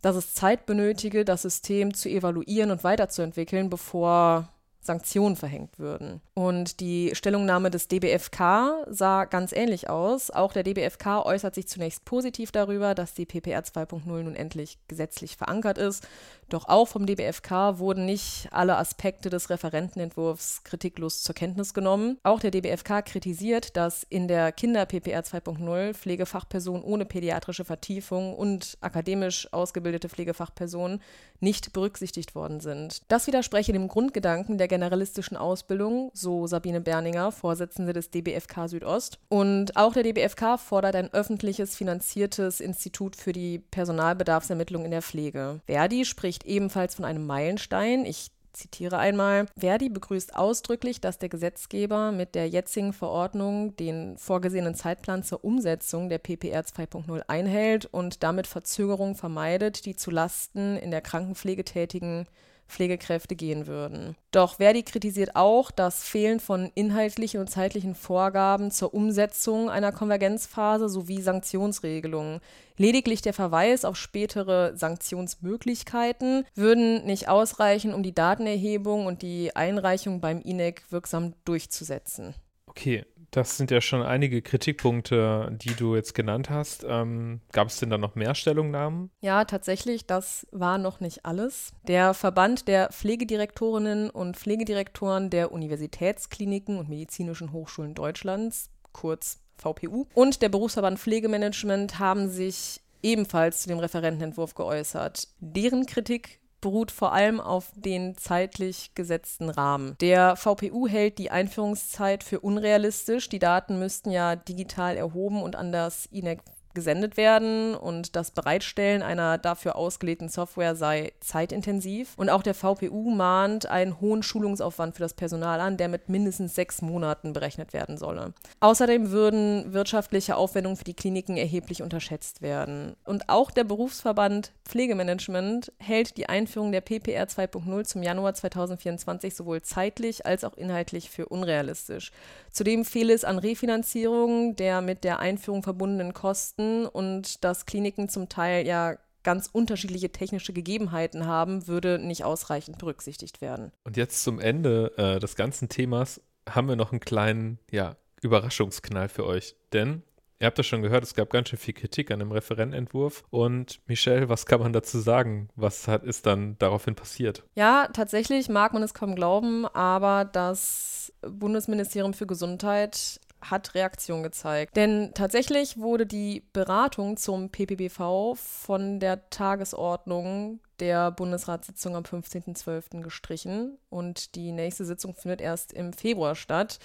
dass 0.02 0.16
es 0.16 0.34
Zeit 0.34 0.66
benötige, 0.66 1.24
das 1.24 1.42
System 1.42 1.94
zu 1.94 2.08
evaluieren 2.08 2.70
und 2.70 2.84
weiterzuentwickeln, 2.84 3.70
bevor 3.70 4.48
Sanktionen 4.84 5.36
verhängt 5.36 5.78
würden. 5.78 6.20
Und 6.34 6.80
die 6.80 7.14
Stellungnahme 7.14 7.70
des 7.70 7.88
DBFK 7.88 8.84
sah 8.88 9.24
ganz 9.24 9.52
ähnlich 9.52 9.88
aus. 9.88 10.30
Auch 10.30 10.52
der 10.52 10.62
DBFK 10.62 11.24
äußert 11.24 11.54
sich 11.54 11.68
zunächst 11.68 12.04
positiv 12.04 12.52
darüber, 12.52 12.94
dass 12.94 13.14
die 13.14 13.24
PPR 13.24 13.62
2.0 13.62 14.04
nun 14.06 14.34
endlich 14.34 14.78
gesetzlich 14.88 15.36
verankert 15.36 15.78
ist. 15.78 16.06
Doch 16.50 16.68
auch 16.68 16.86
vom 16.86 17.06
DBFK 17.06 17.78
wurden 17.78 18.04
nicht 18.04 18.48
alle 18.50 18.76
Aspekte 18.76 19.30
des 19.30 19.48
Referentenentwurfs 19.48 20.62
kritiklos 20.64 21.22
zur 21.22 21.34
Kenntnis 21.34 21.72
genommen. 21.72 22.18
Auch 22.22 22.40
der 22.40 22.50
DBFK 22.50 23.02
kritisiert, 23.04 23.76
dass 23.76 24.02
in 24.02 24.28
der 24.28 24.52
Kinder-PPR 24.52 25.22
2.0 25.22 25.94
Pflegefachpersonen 25.94 26.82
ohne 26.82 27.06
pädiatrische 27.06 27.64
Vertiefung 27.64 28.34
und 28.34 28.76
akademisch 28.82 29.50
ausgebildete 29.52 30.08
Pflegefachpersonen 30.08 31.00
nicht 31.44 31.72
berücksichtigt 31.72 32.34
worden 32.34 32.58
sind. 32.58 33.02
Das 33.06 33.28
widerspreche 33.28 33.72
dem 33.72 33.86
Grundgedanken 33.86 34.58
der 34.58 34.66
generalistischen 34.66 35.36
Ausbildung, 35.36 36.10
so 36.12 36.48
Sabine 36.48 36.80
Berninger, 36.80 37.30
Vorsitzende 37.30 37.92
des 37.92 38.10
DBFK 38.10 38.68
Südost. 38.68 39.18
Und 39.28 39.76
auch 39.76 39.92
der 39.92 40.02
DBFK 40.02 40.58
fordert 40.58 40.96
ein 40.96 41.12
öffentliches 41.12 41.76
finanziertes 41.76 42.60
Institut 42.60 43.14
für 43.14 43.32
die 43.32 43.60
Personalbedarfsermittlung 43.60 44.84
in 44.84 44.90
der 44.90 45.02
Pflege. 45.02 45.60
Verdi 45.66 46.04
spricht 46.04 46.44
ebenfalls 46.44 46.96
von 46.96 47.04
einem 47.04 47.26
Meilenstein. 47.26 48.04
Ich 48.04 48.30
zitiere 48.54 48.98
einmal, 48.98 49.46
Verdi 49.58 49.88
begrüßt 49.88 50.34
ausdrücklich, 50.34 51.00
dass 51.00 51.18
der 51.18 51.28
Gesetzgeber 51.28 52.12
mit 52.12 52.34
der 52.34 52.48
jetzigen 52.48 52.92
Verordnung 52.92 53.76
den 53.76 54.16
vorgesehenen 54.16 54.74
Zeitplan 54.74 55.22
zur 55.22 55.44
Umsetzung 55.44 56.08
der 56.08 56.18
PPR 56.18 56.62
2.0 56.62 57.22
einhält 57.28 57.86
und 57.86 58.22
damit 58.22 58.46
Verzögerungen 58.46 59.14
vermeidet, 59.14 59.84
die 59.84 59.96
zu 59.96 60.10
Lasten 60.10 60.76
in 60.76 60.90
der 60.90 61.02
Krankenpflege 61.02 61.64
tätigen 61.64 62.26
Pflegekräfte 62.68 63.36
gehen 63.36 63.66
würden. 63.66 64.16
Doch 64.30 64.56
Verdi 64.56 64.82
kritisiert 64.82 65.36
auch 65.36 65.70
das 65.70 66.04
Fehlen 66.04 66.40
von 66.40 66.70
inhaltlichen 66.74 67.40
und 67.40 67.48
zeitlichen 67.48 67.94
Vorgaben 67.94 68.70
zur 68.70 68.94
Umsetzung 68.94 69.70
einer 69.70 69.92
Konvergenzphase 69.92 70.88
sowie 70.88 71.20
Sanktionsregelungen. 71.20 72.40
Lediglich 72.76 73.22
der 73.22 73.34
Verweis 73.34 73.84
auf 73.84 73.96
spätere 73.96 74.76
Sanktionsmöglichkeiten 74.76 76.44
würden 76.54 77.04
nicht 77.04 77.28
ausreichen, 77.28 77.94
um 77.94 78.02
die 78.02 78.14
Datenerhebung 78.14 79.06
und 79.06 79.22
die 79.22 79.54
Einreichung 79.54 80.20
beim 80.20 80.40
INEC 80.40 80.82
wirksam 80.90 81.34
durchzusetzen. 81.44 82.34
Okay, 82.76 83.04
das 83.34 83.56
sind 83.56 83.70
ja 83.70 83.80
schon 83.80 84.02
einige 84.02 84.42
Kritikpunkte, 84.42 85.50
die 85.60 85.74
du 85.74 85.96
jetzt 85.96 86.14
genannt 86.14 86.50
hast. 86.50 86.84
Ähm, 86.88 87.40
Gab 87.50 87.68
es 87.68 87.78
denn 87.78 87.90
da 87.90 87.98
noch 87.98 88.14
mehr 88.14 88.34
Stellungnahmen? 88.34 89.10
Ja, 89.20 89.44
tatsächlich, 89.44 90.06
das 90.06 90.46
war 90.52 90.78
noch 90.78 91.00
nicht 91.00 91.24
alles. 91.26 91.72
Der 91.88 92.14
Verband 92.14 92.68
der 92.68 92.90
Pflegedirektorinnen 92.92 94.10
und 94.10 94.36
Pflegedirektoren 94.36 95.30
der 95.30 95.50
Universitätskliniken 95.50 96.78
und 96.78 96.88
medizinischen 96.88 97.52
Hochschulen 97.52 97.94
Deutschlands, 97.94 98.70
kurz 98.92 99.40
VPU, 99.58 100.06
und 100.14 100.40
der 100.42 100.48
Berufsverband 100.48 100.98
Pflegemanagement 100.98 101.98
haben 101.98 102.28
sich 102.28 102.80
ebenfalls 103.02 103.62
zu 103.62 103.68
dem 103.68 103.78
Referentenentwurf 103.80 104.54
geäußert. 104.54 105.28
Deren 105.40 105.86
Kritik 105.86 106.40
beruht 106.64 106.90
vor 106.90 107.12
allem 107.12 107.40
auf 107.40 107.72
den 107.76 108.16
zeitlich 108.16 108.92
gesetzten 108.94 109.50
Rahmen. 109.50 109.96
Der 110.00 110.34
VPU 110.34 110.88
hält 110.88 111.18
die 111.18 111.30
Einführungszeit 111.30 112.24
für 112.24 112.40
unrealistisch. 112.40 113.28
Die 113.28 113.38
Daten 113.38 113.78
müssten 113.78 114.10
ja 114.10 114.34
digital 114.34 114.96
erhoben 114.96 115.42
und 115.42 115.56
an 115.56 115.72
das 115.72 116.06
INEC 116.06 116.40
gesendet 116.74 117.16
werden 117.16 117.74
und 117.74 118.16
das 118.16 118.30
Bereitstellen 118.30 119.02
einer 119.02 119.38
dafür 119.38 119.76
ausgelegten 119.76 120.28
Software 120.28 120.74
sei 120.74 121.12
zeitintensiv. 121.20 122.14
Und 122.16 122.30
auch 122.30 122.42
der 122.42 122.54
VPU 122.54 123.10
mahnt 123.10 123.66
einen 123.66 124.00
hohen 124.00 124.22
Schulungsaufwand 124.22 124.94
für 124.94 125.02
das 125.02 125.14
Personal 125.14 125.60
an, 125.60 125.76
der 125.76 125.88
mit 125.88 126.08
mindestens 126.08 126.54
sechs 126.54 126.82
Monaten 126.82 127.32
berechnet 127.32 127.72
werden 127.72 127.96
solle. 127.96 128.34
Außerdem 128.60 129.10
würden 129.10 129.72
wirtschaftliche 129.72 130.36
Aufwendungen 130.36 130.76
für 130.76 130.84
die 130.84 130.94
Kliniken 130.94 131.36
erheblich 131.36 131.82
unterschätzt 131.82 132.42
werden. 132.42 132.96
Und 133.04 133.28
auch 133.28 133.50
der 133.50 133.64
Berufsverband 133.64 134.52
Pflegemanagement 134.64 135.72
hält 135.78 136.16
die 136.16 136.28
Einführung 136.28 136.72
der 136.72 136.80
PPR 136.80 137.26
2.0 137.26 137.84
zum 137.84 138.02
Januar 138.02 138.34
2024 138.34 139.34
sowohl 139.34 139.62
zeitlich 139.62 140.26
als 140.26 140.42
auch 140.44 140.56
inhaltlich 140.56 141.10
für 141.10 141.26
unrealistisch. 141.26 142.10
Zudem 142.50 142.84
fehle 142.84 143.12
es 143.12 143.24
an 143.24 143.38
Refinanzierung 143.38 144.56
der 144.56 144.80
mit 144.80 145.04
der 145.04 145.18
Einführung 145.18 145.62
verbundenen 145.62 146.14
Kosten 146.14 146.63
Kosten 146.64 146.86
und 146.86 147.44
dass 147.44 147.66
Kliniken 147.66 148.08
zum 148.08 148.28
Teil 148.28 148.66
ja 148.66 148.96
ganz 149.22 149.48
unterschiedliche 149.50 150.10
technische 150.10 150.52
Gegebenheiten 150.52 151.26
haben, 151.26 151.66
würde 151.66 151.98
nicht 151.98 152.24
ausreichend 152.24 152.78
berücksichtigt 152.78 153.40
werden. 153.40 153.72
Und 153.84 153.96
jetzt 153.96 154.22
zum 154.22 154.38
Ende 154.38 154.92
äh, 154.98 155.18
des 155.18 155.34
ganzen 155.34 155.68
Themas 155.68 156.20
haben 156.48 156.68
wir 156.68 156.76
noch 156.76 156.92
einen 156.92 157.00
kleinen 157.00 157.58
ja, 157.70 157.96
Überraschungsknall 158.22 159.08
für 159.08 159.24
euch. 159.24 159.56
Denn 159.72 160.02
Ihr 160.40 160.48
habt 160.48 160.58
das 160.58 160.66
schon 160.66 160.82
gehört, 160.82 161.04
es 161.04 161.14
gab 161.14 161.30
ganz 161.30 161.48
schön 161.48 161.58
viel 161.58 161.72
Kritik 161.72 162.10
an 162.10 162.18
dem 162.18 162.32
Referententwurf. 162.32 163.22
Und 163.30 163.80
Michelle, 163.86 164.28
was 164.28 164.44
kann 164.44 164.60
man 164.60 164.72
dazu 164.72 164.98
sagen? 164.98 165.48
Was 165.54 165.86
hat, 165.88 166.02
ist 166.02 166.26
dann 166.26 166.58
daraufhin 166.58 166.96
passiert? 166.96 167.44
Ja, 167.54 167.88
tatsächlich 167.92 168.48
mag 168.48 168.74
man 168.74 168.82
es 168.82 168.92
kaum 168.92 169.14
glauben, 169.14 169.64
aber 169.64 170.24
das 170.24 171.14
Bundesministerium 171.22 172.12
für 172.14 172.26
Gesundheit 172.26 173.20
hat 173.50 173.74
Reaktion 173.74 174.22
gezeigt. 174.22 174.76
Denn 174.76 175.12
tatsächlich 175.14 175.78
wurde 175.78 176.06
die 176.06 176.42
Beratung 176.52 177.16
zum 177.16 177.50
PPBV 177.50 178.34
von 178.36 179.00
der 179.00 179.28
Tagesordnung 179.30 180.60
der 180.80 181.10
Bundesratssitzung 181.10 181.94
am 181.96 182.02
15.12. 182.02 183.00
gestrichen 183.02 183.78
und 183.90 184.34
die 184.34 184.52
nächste 184.52 184.84
Sitzung 184.84 185.14
findet 185.14 185.40
erst 185.40 185.72
im 185.72 185.92
Februar 185.92 186.34
statt 186.34 186.78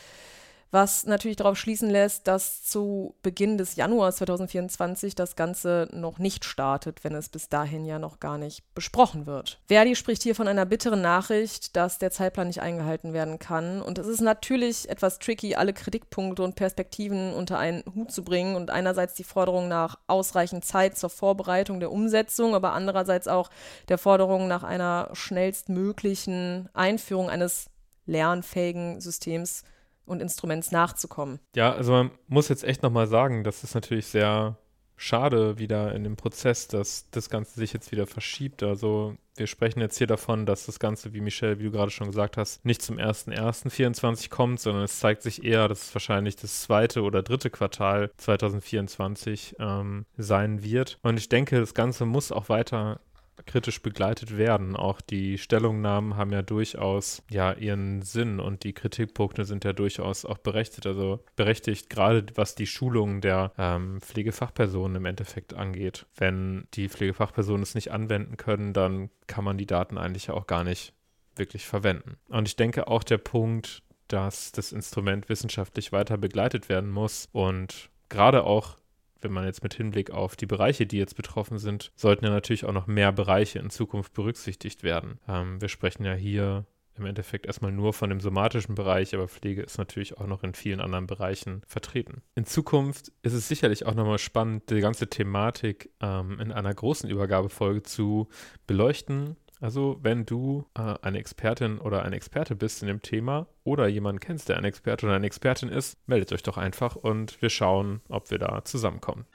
was 0.71 1.05
natürlich 1.05 1.37
darauf 1.37 1.57
schließen 1.57 1.89
lässt, 1.89 2.27
dass 2.27 2.63
zu 2.63 3.15
Beginn 3.23 3.57
des 3.57 3.75
Januars 3.75 4.17
2024 4.17 5.15
das 5.15 5.35
Ganze 5.35 5.87
noch 5.91 6.19
nicht 6.19 6.45
startet, 6.45 7.03
wenn 7.03 7.15
es 7.15 7.29
bis 7.29 7.49
dahin 7.49 7.85
ja 7.85 7.97
noch 7.97 8.19
gar 8.19 8.37
nicht 8.37 8.63
besprochen 8.75 9.25
wird. 9.25 9.59
Verdi 9.67 9.95
spricht 9.95 10.21
hier 10.21 10.35
von 10.35 10.47
einer 10.47 10.65
bitteren 10.65 11.01
Nachricht, 11.01 11.75
dass 11.75 11.97
der 11.97 12.11
Zeitplan 12.11 12.47
nicht 12.47 12.61
eingehalten 12.61 13.13
werden 13.13 13.39
kann. 13.39 13.81
Und 13.81 13.97
es 13.97 14.07
ist 14.07 14.21
natürlich 14.21 14.89
etwas 14.89 15.17
tricky, 15.17 15.55
alle 15.55 15.73
Kritikpunkte 15.73 16.43
und 16.43 16.55
Perspektiven 16.55 17.33
unter 17.33 17.57
einen 17.57 17.83
Hut 17.95 18.11
zu 18.11 18.23
bringen 18.23 18.55
und 18.55 18.69
einerseits 18.69 19.15
die 19.15 19.23
Forderung 19.23 19.67
nach 19.67 19.97
ausreichend 20.07 20.65
Zeit 20.65 20.97
zur 20.97 21.09
Vorbereitung 21.09 21.79
der 21.79 21.91
Umsetzung, 21.91 22.53
aber 22.53 22.73
andererseits 22.73 23.27
auch 23.27 23.49
der 23.87 23.97
Forderung 23.97 24.47
nach 24.47 24.63
einer 24.63 25.09
schnellstmöglichen 25.13 26.69
Einführung 26.73 27.29
eines 27.29 27.69
lernfähigen 28.05 29.01
Systems 29.01 29.63
und 30.09 30.21
Instruments 30.21 30.71
nachzukommen. 30.71 31.39
Ja, 31.55 31.73
also 31.73 31.91
man 31.91 32.11
muss 32.27 32.49
jetzt 32.49 32.63
echt 32.63 32.83
nochmal 32.83 33.07
sagen, 33.07 33.43
das 33.43 33.63
ist 33.63 33.75
natürlich 33.75 34.07
sehr 34.07 34.57
schade 34.99 35.57
wieder 35.57 35.95
in 35.95 36.03
dem 36.03 36.17
Prozess, 36.17 36.67
dass 36.67 37.09
das 37.11 37.29
Ganze 37.29 37.57
sich 37.59 37.71
jetzt 37.71 37.91
wieder 37.91 38.05
verschiebt. 38.05 38.63
Also 38.63 39.15
wir 39.37 39.47
sprechen 39.47 39.79
jetzt 39.79 39.97
hier 39.97 40.07
davon, 40.07 40.45
dass 40.45 40.65
das 40.65 40.77
Ganze, 40.79 41.13
wie 41.13 41.21
Michelle, 41.21 41.57
wie 41.57 41.63
du 41.63 41.71
gerade 41.71 41.89
schon 41.89 42.07
gesagt 42.07 42.35
hast, 42.35 42.65
nicht 42.65 42.81
zum 42.81 42.97
1.1.24 42.97 44.29
kommt, 44.29 44.59
sondern 44.59 44.83
es 44.83 44.99
zeigt 44.99 45.21
sich 45.21 45.45
eher, 45.45 45.69
dass 45.69 45.83
es 45.83 45.95
wahrscheinlich 45.95 46.35
das 46.35 46.61
zweite 46.61 47.03
oder 47.03 47.23
dritte 47.23 47.49
Quartal 47.49 48.11
2024 48.17 49.55
ähm, 49.59 50.05
sein 50.17 50.63
wird. 50.63 50.99
Und 51.01 51.17
ich 51.17 51.29
denke, 51.29 51.59
das 51.59 51.73
Ganze 51.73 52.05
muss 52.05 52.33
auch 52.33 52.49
weiter 52.49 52.99
kritisch 53.45 53.81
begleitet 53.81 54.37
werden. 54.37 54.75
Auch 54.75 55.01
die 55.01 55.37
Stellungnahmen 55.37 56.17
haben 56.17 56.31
ja 56.31 56.41
durchaus 56.41 57.23
ja 57.29 57.53
ihren 57.53 58.01
Sinn 58.01 58.39
und 58.39 58.63
die 58.63 58.73
Kritikpunkte 58.73 59.45
sind 59.45 59.63
ja 59.63 59.73
durchaus 59.73 60.25
auch 60.25 60.37
berechtigt. 60.37 60.85
Also 60.85 61.23
berechtigt, 61.35 61.89
gerade 61.89 62.25
was 62.35 62.55
die 62.55 62.67
Schulung 62.67 63.21
der 63.21 63.51
ähm, 63.57 64.01
Pflegefachpersonen 64.01 64.97
im 64.97 65.05
Endeffekt 65.05 65.53
angeht. 65.53 66.05
Wenn 66.15 66.67
die 66.73 66.89
Pflegefachpersonen 66.89 67.63
es 67.63 67.75
nicht 67.75 67.91
anwenden 67.91 68.37
können, 68.37 68.73
dann 68.73 69.09
kann 69.27 69.43
man 69.43 69.57
die 69.57 69.67
Daten 69.67 69.97
eigentlich 69.97 70.29
auch 70.29 70.47
gar 70.47 70.63
nicht 70.63 70.93
wirklich 71.35 71.65
verwenden. 71.65 72.17
Und 72.27 72.47
ich 72.47 72.55
denke 72.55 72.87
auch 72.87 73.03
der 73.03 73.17
Punkt, 73.17 73.83
dass 74.07 74.51
das 74.51 74.71
Instrument 74.71 75.29
wissenschaftlich 75.29 75.91
weiter 75.91 76.17
begleitet 76.17 76.69
werden 76.69 76.89
muss 76.89 77.29
und 77.31 77.89
gerade 78.09 78.43
auch 78.43 78.77
wenn 79.21 79.31
man 79.31 79.45
jetzt 79.45 79.63
mit 79.63 79.73
Hinblick 79.73 80.11
auf 80.11 80.35
die 80.35 80.45
Bereiche, 80.45 80.85
die 80.85 80.97
jetzt 80.97 81.15
betroffen 81.15 81.57
sind, 81.57 81.91
sollten 81.95 82.25
ja 82.25 82.31
natürlich 82.31 82.65
auch 82.65 82.73
noch 82.73 82.87
mehr 82.87 83.11
Bereiche 83.11 83.59
in 83.59 83.69
Zukunft 83.69 84.13
berücksichtigt 84.13 84.83
werden. 84.83 85.19
Ähm, 85.27 85.61
wir 85.61 85.69
sprechen 85.69 86.05
ja 86.05 86.13
hier 86.13 86.65
im 86.99 87.05
Endeffekt 87.05 87.45
erstmal 87.45 87.71
nur 87.71 87.93
von 87.93 88.09
dem 88.09 88.19
somatischen 88.19 88.75
Bereich, 88.75 89.15
aber 89.15 89.27
Pflege 89.27 89.61
ist 89.61 89.77
natürlich 89.77 90.17
auch 90.17 90.27
noch 90.27 90.43
in 90.43 90.53
vielen 90.53 90.81
anderen 90.81 91.07
Bereichen 91.07 91.61
vertreten. 91.65 92.21
In 92.35 92.45
Zukunft 92.45 93.11
ist 93.21 93.33
es 93.33 93.47
sicherlich 93.47 93.85
auch 93.85 93.95
nochmal 93.95 94.19
spannend, 94.19 94.69
die 94.69 94.81
ganze 94.81 95.07
Thematik 95.07 95.91
ähm, 96.01 96.39
in 96.39 96.51
einer 96.51 96.73
großen 96.73 97.09
Übergabefolge 97.09 97.83
zu 97.83 98.27
beleuchten 98.67 99.37
also, 99.61 99.97
wenn 100.01 100.25
du 100.25 100.65
äh, 100.73 100.95
eine 101.01 101.19
Expertin 101.19 101.79
oder 101.79 102.03
ein 102.03 102.13
Experte 102.13 102.55
bist 102.55 102.81
in 102.81 102.87
dem 102.87 103.01
Thema 103.01 103.47
oder 103.65 103.87
jemanden 103.87 104.21
kennst, 104.21 104.47
der 104.47 104.57
ein 104.57 104.63
Experte 104.63 105.05
oder 105.05 105.15
eine 105.15 105.25
Expertin 105.25 105.67
ist, 105.67 105.97
meldet 106.07 106.31
euch 106.31 106.43
doch 106.43 106.57
einfach 106.57 106.95
und 106.95 107.41
wir 107.41 107.49
schauen, 107.49 108.01
ob 108.07 108.31
wir 108.31 108.39
da 108.39 108.63
zusammenkommen. 108.63 109.25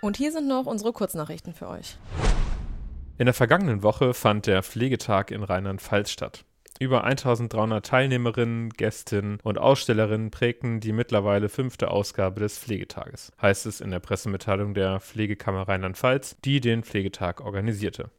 Und 0.00 0.16
hier 0.16 0.32
sind 0.32 0.48
noch 0.48 0.64
unsere 0.64 0.94
Kurznachrichten 0.94 1.52
für 1.52 1.68
euch. 1.68 1.98
In 3.18 3.26
der 3.26 3.34
vergangenen 3.34 3.82
Woche 3.82 4.14
fand 4.14 4.46
der 4.46 4.62
Pflegetag 4.62 5.30
in 5.30 5.42
Rheinland-Pfalz 5.42 6.10
statt. 6.10 6.46
Über 6.78 7.04
1300 7.04 7.84
Teilnehmerinnen, 7.84 8.70
Gästinnen 8.70 9.38
und 9.42 9.58
Ausstellerinnen 9.58 10.30
prägten 10.30 10.80
die 10.80 10.92
mittlerweile 10.92 11.50
fünfte 11.50 11.90
Ausgabe 11.90 12.40
des 12.40 12.58
Pflegetages, 12.58 13.32
heißt 13.42 13.66
es 13.66 13.82
in 13.82 13.90
der 13.90 14.00
Pressemitteilung 14.00 14.72
der 14.72 14.98
Pflegekammer 15.00 15.68
Rheinland-Pfalz, 15.68 16.38
die 16.42 16.62
den 16.62 16.82
Pflegetag 16.82 17.42
organisierte. 17.42 18.10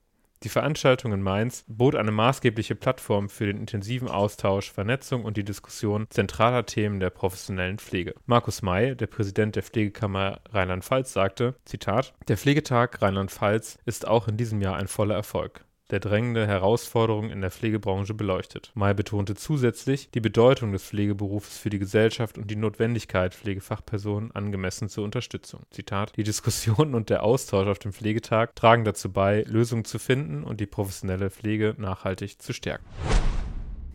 Die 0.44 0.50
Veranstaltung 0.50 1.14
in 1.14 1.22
Mainz 1.22 1.64
bot 1.68 1.96
eine 1.96 2.12
maßgebliche 2.12 2.74
Plattform 2.74 3.30
für 3.30 3.46
den 3.46 3.58
intensiven 3.58 4.08
Austausch, 4.08 4.72
Vernetzung 4.72 5.24
und 5.24 5.38
die 5.38 5.44
Diskussion 5.44 6.08
zentraler 6.10 6.66
Themen 6.66 7.00
der 7.00 7.12
professionellen 7.12 7.78
Pflege. 7.78 8.16
Markus 8.26 8.64
May, 8.64 8.96
der 8.96 9.06
Präsident 9.06 9.56
der 9.56 9.62
Pflegekammer 9.62 10.40
Rheinland-Pfalz, 10.50 11.14
sagte, 11.14 11.54
Zitat, 11.66 12.14
Der 12.28 12.38
Pflegetag 12.38 13.04
Rheinland-Pfalz 13.04 13.78
ist 13.86 14.08
auch 14.08 14.28
in 14.28 14.38
diesem 14.38 14.62
Jahr 14.62 14.78
ein 14.78 14.88
voller 14.88 15.14
Erfolg 15.14 15.64
der 15.92 16.00
drängende 16.00 16.48
Herausforderungen 16.48 17.30
in 17.30 17.42
der 17.42 17.52
Pflegebranche 17.52 18.14
beleuchtet. 18.14 18.72
May 18.74 18.94
betonte 18.94 19.36
zusätzlich 19.36 20.10
die 20.12 20.22
Bedeutung 20.22 20.72
des 20.72 20.84
Pflegeberufes 20.84 21.58
für 21.58 21.70
die 21.70 21.80
Gesellschaft 21.80 22.38
und 22.38 22.50
die 22.50 22.56
Notwendigkeit, 22.56 23.36
Pflegefachpersonen 23.36 24.32
angemessen 24.32 24.90
zur 24.90 25.04
Unterstützung. 25.04 25.64
Zitat: 25.70 26.14
Die 26.16 26.24
Diskussion 26.24 26.96
und 26.96 27.10
der 27.10 27.24
Austausch 27.24 27.68
auf 27.68 27.80
dem 27.80 27.94
Pflegetag 27.94 28.56
tragen 28.56 28.86
dazu 28.86 29.12
bei, 29.12 29.44
Lösungen 29.48 29.86
zu 29.86 30.00
finden 30.00 30.44
und 30.44 30.60
die 30.60 30.66
professionelle 30.66 31.30
Pflege 31.30 31.76
nachhaltig 31.78 32.42
zu 32.42 32.54
stärken. 32.54 32.86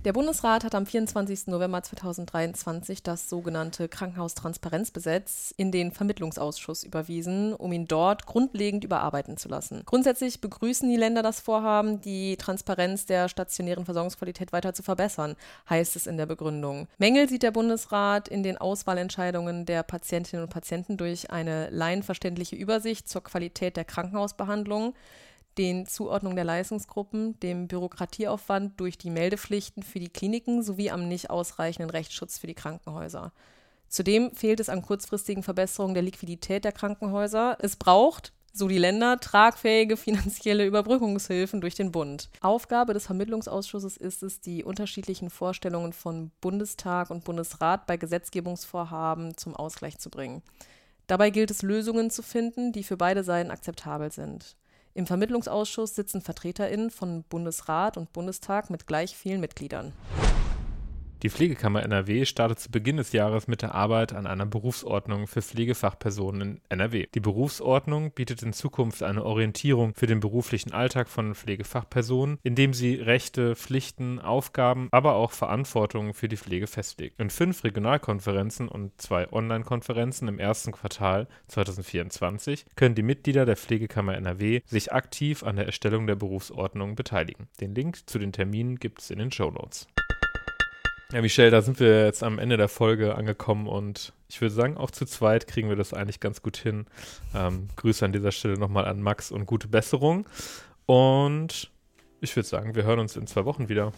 Der 0.06 0.12
Bundesrat 0.12 0.62
hat 0.62 0.76
am 0.76 0.86
24. 0.86 1.48
November 1.48 1.82
2023 1.82 3.02
das 3.02 3.28
sogenannte 3.28 3.88
Krankenhaustransparenzgesetz 3.88 5.52
in 5.56 5.72
den 5.72 5.90
Vermittlungsausschuss 5.90 6.84
überwiesen, 6.84 7.52
um 7.52 7.72
ihn 7.72 7.88
dort 7.88 8.24
grundlegend 8.24 8.84
überarbeiten 8.84 9.36
zu 9.36 9.48
lassen. 9.48 9.82
Grundsätzlich 9.84 10.40
begrüßen 10.40 10.88
die 10.88 10.94
Länder 10.94 11.24
das 11.24 11.40
Vorhaben, 11.40 12.00
die 12.02 12.36
Transparenz 12.36 13.06
der 13.06 13.28
stationären 13.28 13.84
Versorgungsqualität 13.84 14.52
weiter 14.52 14.74
zu 14.74 14.84
verbessern, 14.84 15.34
heißt 15.68 15.96
es 15.96 16.06
in 16.06 16.18
der 16.18 16.26
Begründung. 16.26 16.86
Mängel 16.98 17.28
sieht 17.28 17.42
der 17.42 17.50
Bundesrat 17.50 18.28
in 18.28 18.44
den 18.44 18.58
Auswahlentscheidungen 18.58 19.66
der 19.66 19.82
Patientinnen 19.82 20.44
und 20.44 20.52
Patienten 20.52 20.98
durch 20.98 21.32
eine 21.32 21.68
laienverständliche 21.70 22.54
Übersicht 22.54 23.08
zur 23.08 23.24
Qualität 23.24 23.76
der 23.76 23.84
Krankenhausbehandlung 23.84 24.94
den 25.58 25.86
Zuordnung 25.86 26.36
der 26.36 26.44
Leistungsgruppen, 26.44 27.38
dem 27.40 27.68
Bürokratieaufwand 27.68 28.78
durch 28.78 28.98
die 28.98 29.10
Meldepflichten 29.10 29.82
für 29.82 29.98
die 29.98 30.08
Kliniken 30.08 30.62
sowie 30.62 30.90
am 30.90 31.08
nicht 31.08 31.30
ausreichenden 31.30 31.90
Rechtsschutz 31.90 32.38
für 32.38 32.46
die 32.46 32.54
Krankenhäuser. 32.54 33.32
Zudem 33.88 34.34
fehlt 34.34 34.60
es 34.60 34.68
an 34.68 34.82
kurzfristigen 34.82 35.42
Verbesserungen 35.42 35.94
der 35.94 36.02
Liquidität 36.02 36.64
der 36.64 36.72
Krankenhäuser. 36.72 37.56
Es 37.60 37.76
braucht, 37.76 38.32
so 38.52 38.68
die 38.68 38.78
Länder, 38.78 39.18
tragfähige 39.20 39.96
finanzielle 39.96 40.66
Überbrückungshilfen 40.66 41.60
durch 41.60 41.74
den 41.74 41.92
Bund. 41.92 42.30
Aufgabe 42.40 42.94
des 42.94 43.06
Vermittlungsausschusses 43.06 43.96
ist 43.96 44.22
es, 44.22 44.40
die 44.40 44.64
unterschiedlichen 44.64 45.30
Vorstellungen 45.30 45.92
von 45.92 46.30
Bundestag 46.40 47.10
und 47.10 47.24
Bundesrat 47.24 47.86
bei 47.86 47.96
Gesetzgebungsvorhaben 47.96 49.36
zum 49.36 49.54
Ausgleich 49.54 49.98
zu 49.98 50.10
bringen. 50.10 50.42
Dabei 51.06 51.30
gilt 51.30 51.50
es, 51.50 51.62
Lösungen 51.62 52.10
zu 52.10 52.22
finden, 52.22 52.72
die 52.72 52.82
für 52.82 52.96
beide 52.96 53.22
Seiten 53.22 53.50
akzeptabel 53.50 54.10
sind. 54.10 54.56
Im 54.96 55.06
Vermittlungsausschuss 55.06 55.94
sitzen 55.94 56.22
VertreterInnen 56.22 56.88
von 56.88 57.22
Bundesrat 57.24 57.98
und 57.98 58.14
Bundestag 58.14 58.70
mit 58.70 58.86
gleich 58.86 59.14
vielen 59.14 59.42
Mitgliedern. 59.42 59.92
Die 61.22 61.30
Pflegekammer 61.30 61.82
NRW 61.82 62.26
startet 62.26 62.58
zu 62.58 62.70
Beginn 62.70 62.98
des 62.98 63.12
Jahres 63.12 63.48
mit 63.48 63.62
der 63.62 63.74
Arbeit 63.74 64.12
an 64.12 64.26
einer 64.26 64.44
Berufsordnung 64.44 65.26
für 65.26 65.40
Pflegefachpersonen 65.40 66.40
in 66.42 66.60
NRW. 66.68 67.06
Die 67.14 67.20
Berufsordnung 67.20 68.12
bietet 68.12 68.42
in 68.42 68.52
Zukunft 68.52 69.02
eine 69.02 69.24
Orientierung 69.24 69.94
für 69.94 70.06
den 70.06 70.20
beruflichen 70.20 70.72
Alltag 70.72 71.08
von 71.08 71.34
Pflegefachpersonen, 71.34 72.38
indem 72.42 72.74
sie 72.74 72.96
Rechte, 72.96 73.56
Pflichten, 73.56 74.20
Aufgaben, 74.20 74.88
aber 74.90 75.14
auch 75.14 75.32
Verantwortung 75.32 76.12
für 76.12 76.28
die 76.28 76.36
Pflege 76.36 76.66
festlegt. 76.66 77.18
In 77.18 77.30
fünf 77.30 77.64
Regionalkonferenzen 77.64 78.68
und 78.68 79.00
zwei 79.00 79.32
Online-Konferenzen 79.32 80.28
im 80.28 80.38
ersten 80.38 80.72
Quartal 80.72 81.28
2024 81.48 82.66
können 82.76 82.94
die 82.94 83.02
Mitglieder 83.02 83.46
der 83.46 83.56
Pflegekammer 83.56 84.14
NRW 84.16 84.60
sich 84.66 84.92
aktiv 84.92 85.44
an 85.44 85.56
der 85.56 85.64
Erstellung 85.64 86.06
der 86.06 86.16
Berufsordnung 86.16 86.94
beteiligen. 86.94 87.48
Den 87.58 87.74
Link 87.74 88.06
zu 88.06 88.18
den 88.18 88.32
Terminen 88.32 88.76
gibt 88.76 89.00
es 89.00 89.10
in 89.10 89.18
den 89.18 89.32
Show 89.32 89.50
Notes. 89.50 89.86
Ja, 91.12 91.22
Michelle, 91.22 91.50
da 91.50 91.62
sind 91.62 91.78
wir 91.78 92.04
jetzt 92.04 92.24
am 92.24 92.38
Ende 92.38 92.56
der 92.56 92.68
Folge 92.68 93.14
angekommen 93.14 93.68
und 93.68 94.12
ich 94.28 94.40
würde 94.40 94.54
sagen, 94.54 94.76
auch 94.76 94.90
zu 94.90 95.06
zweit 95.06 95.46
kriegen 95.46 95.68
wir 95.68 95.76
das 95.76 95.94
eigentlich 95.94 96.18
ganz 96.18 96.42
gut 96.42 96.56
hin. 96.56 96.86
Ähm, 97.32 97.68
Grüße 97.76 98.04
an 98.04 98.12
dieser 98.12 98.32
Stelle 98.32 98.58
nochmal 98.58 98.86
an 98.86 99.00
Max 99.00 99.30
und 99.30 99.46
gute 99.46 99.68
Besserung. 99.68 100.26
Und 100.86 101.70
ich 102.20 102.34
würde 102.34 102.48
sagen, 102.48 102.74
wir 102.74 102.82
hören 102.82 102.98
uns 102.98 103.16
in 103.16 103.28
zwei 103.28 103.44
Wochen 103.44 103.68
wieder. 103.68 103.92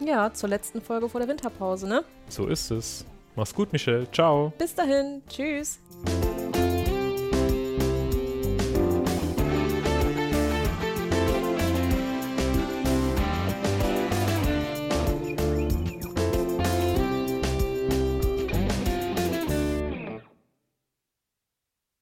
Ja, 0.00 0.32
zur 0.32 0.48
letzten 0.48 0.80
Folge 0.80 1.10
vor 1.10 1.20
der 1.20 1.28
Winterpause, 1.28 1.86
ne? 1.86 2.04
So 2.28 2.46
ist 2.46 2.70
es. 2.70 3.04
Mach's 3.36 3.54
gut, 3.54 3.72
Michelle. 3.72 4.10
Ciao. 4.10 4.52
Bis 4.58 4.74
dahin. 4.74 5.22
Tschüss. 5.28 5.78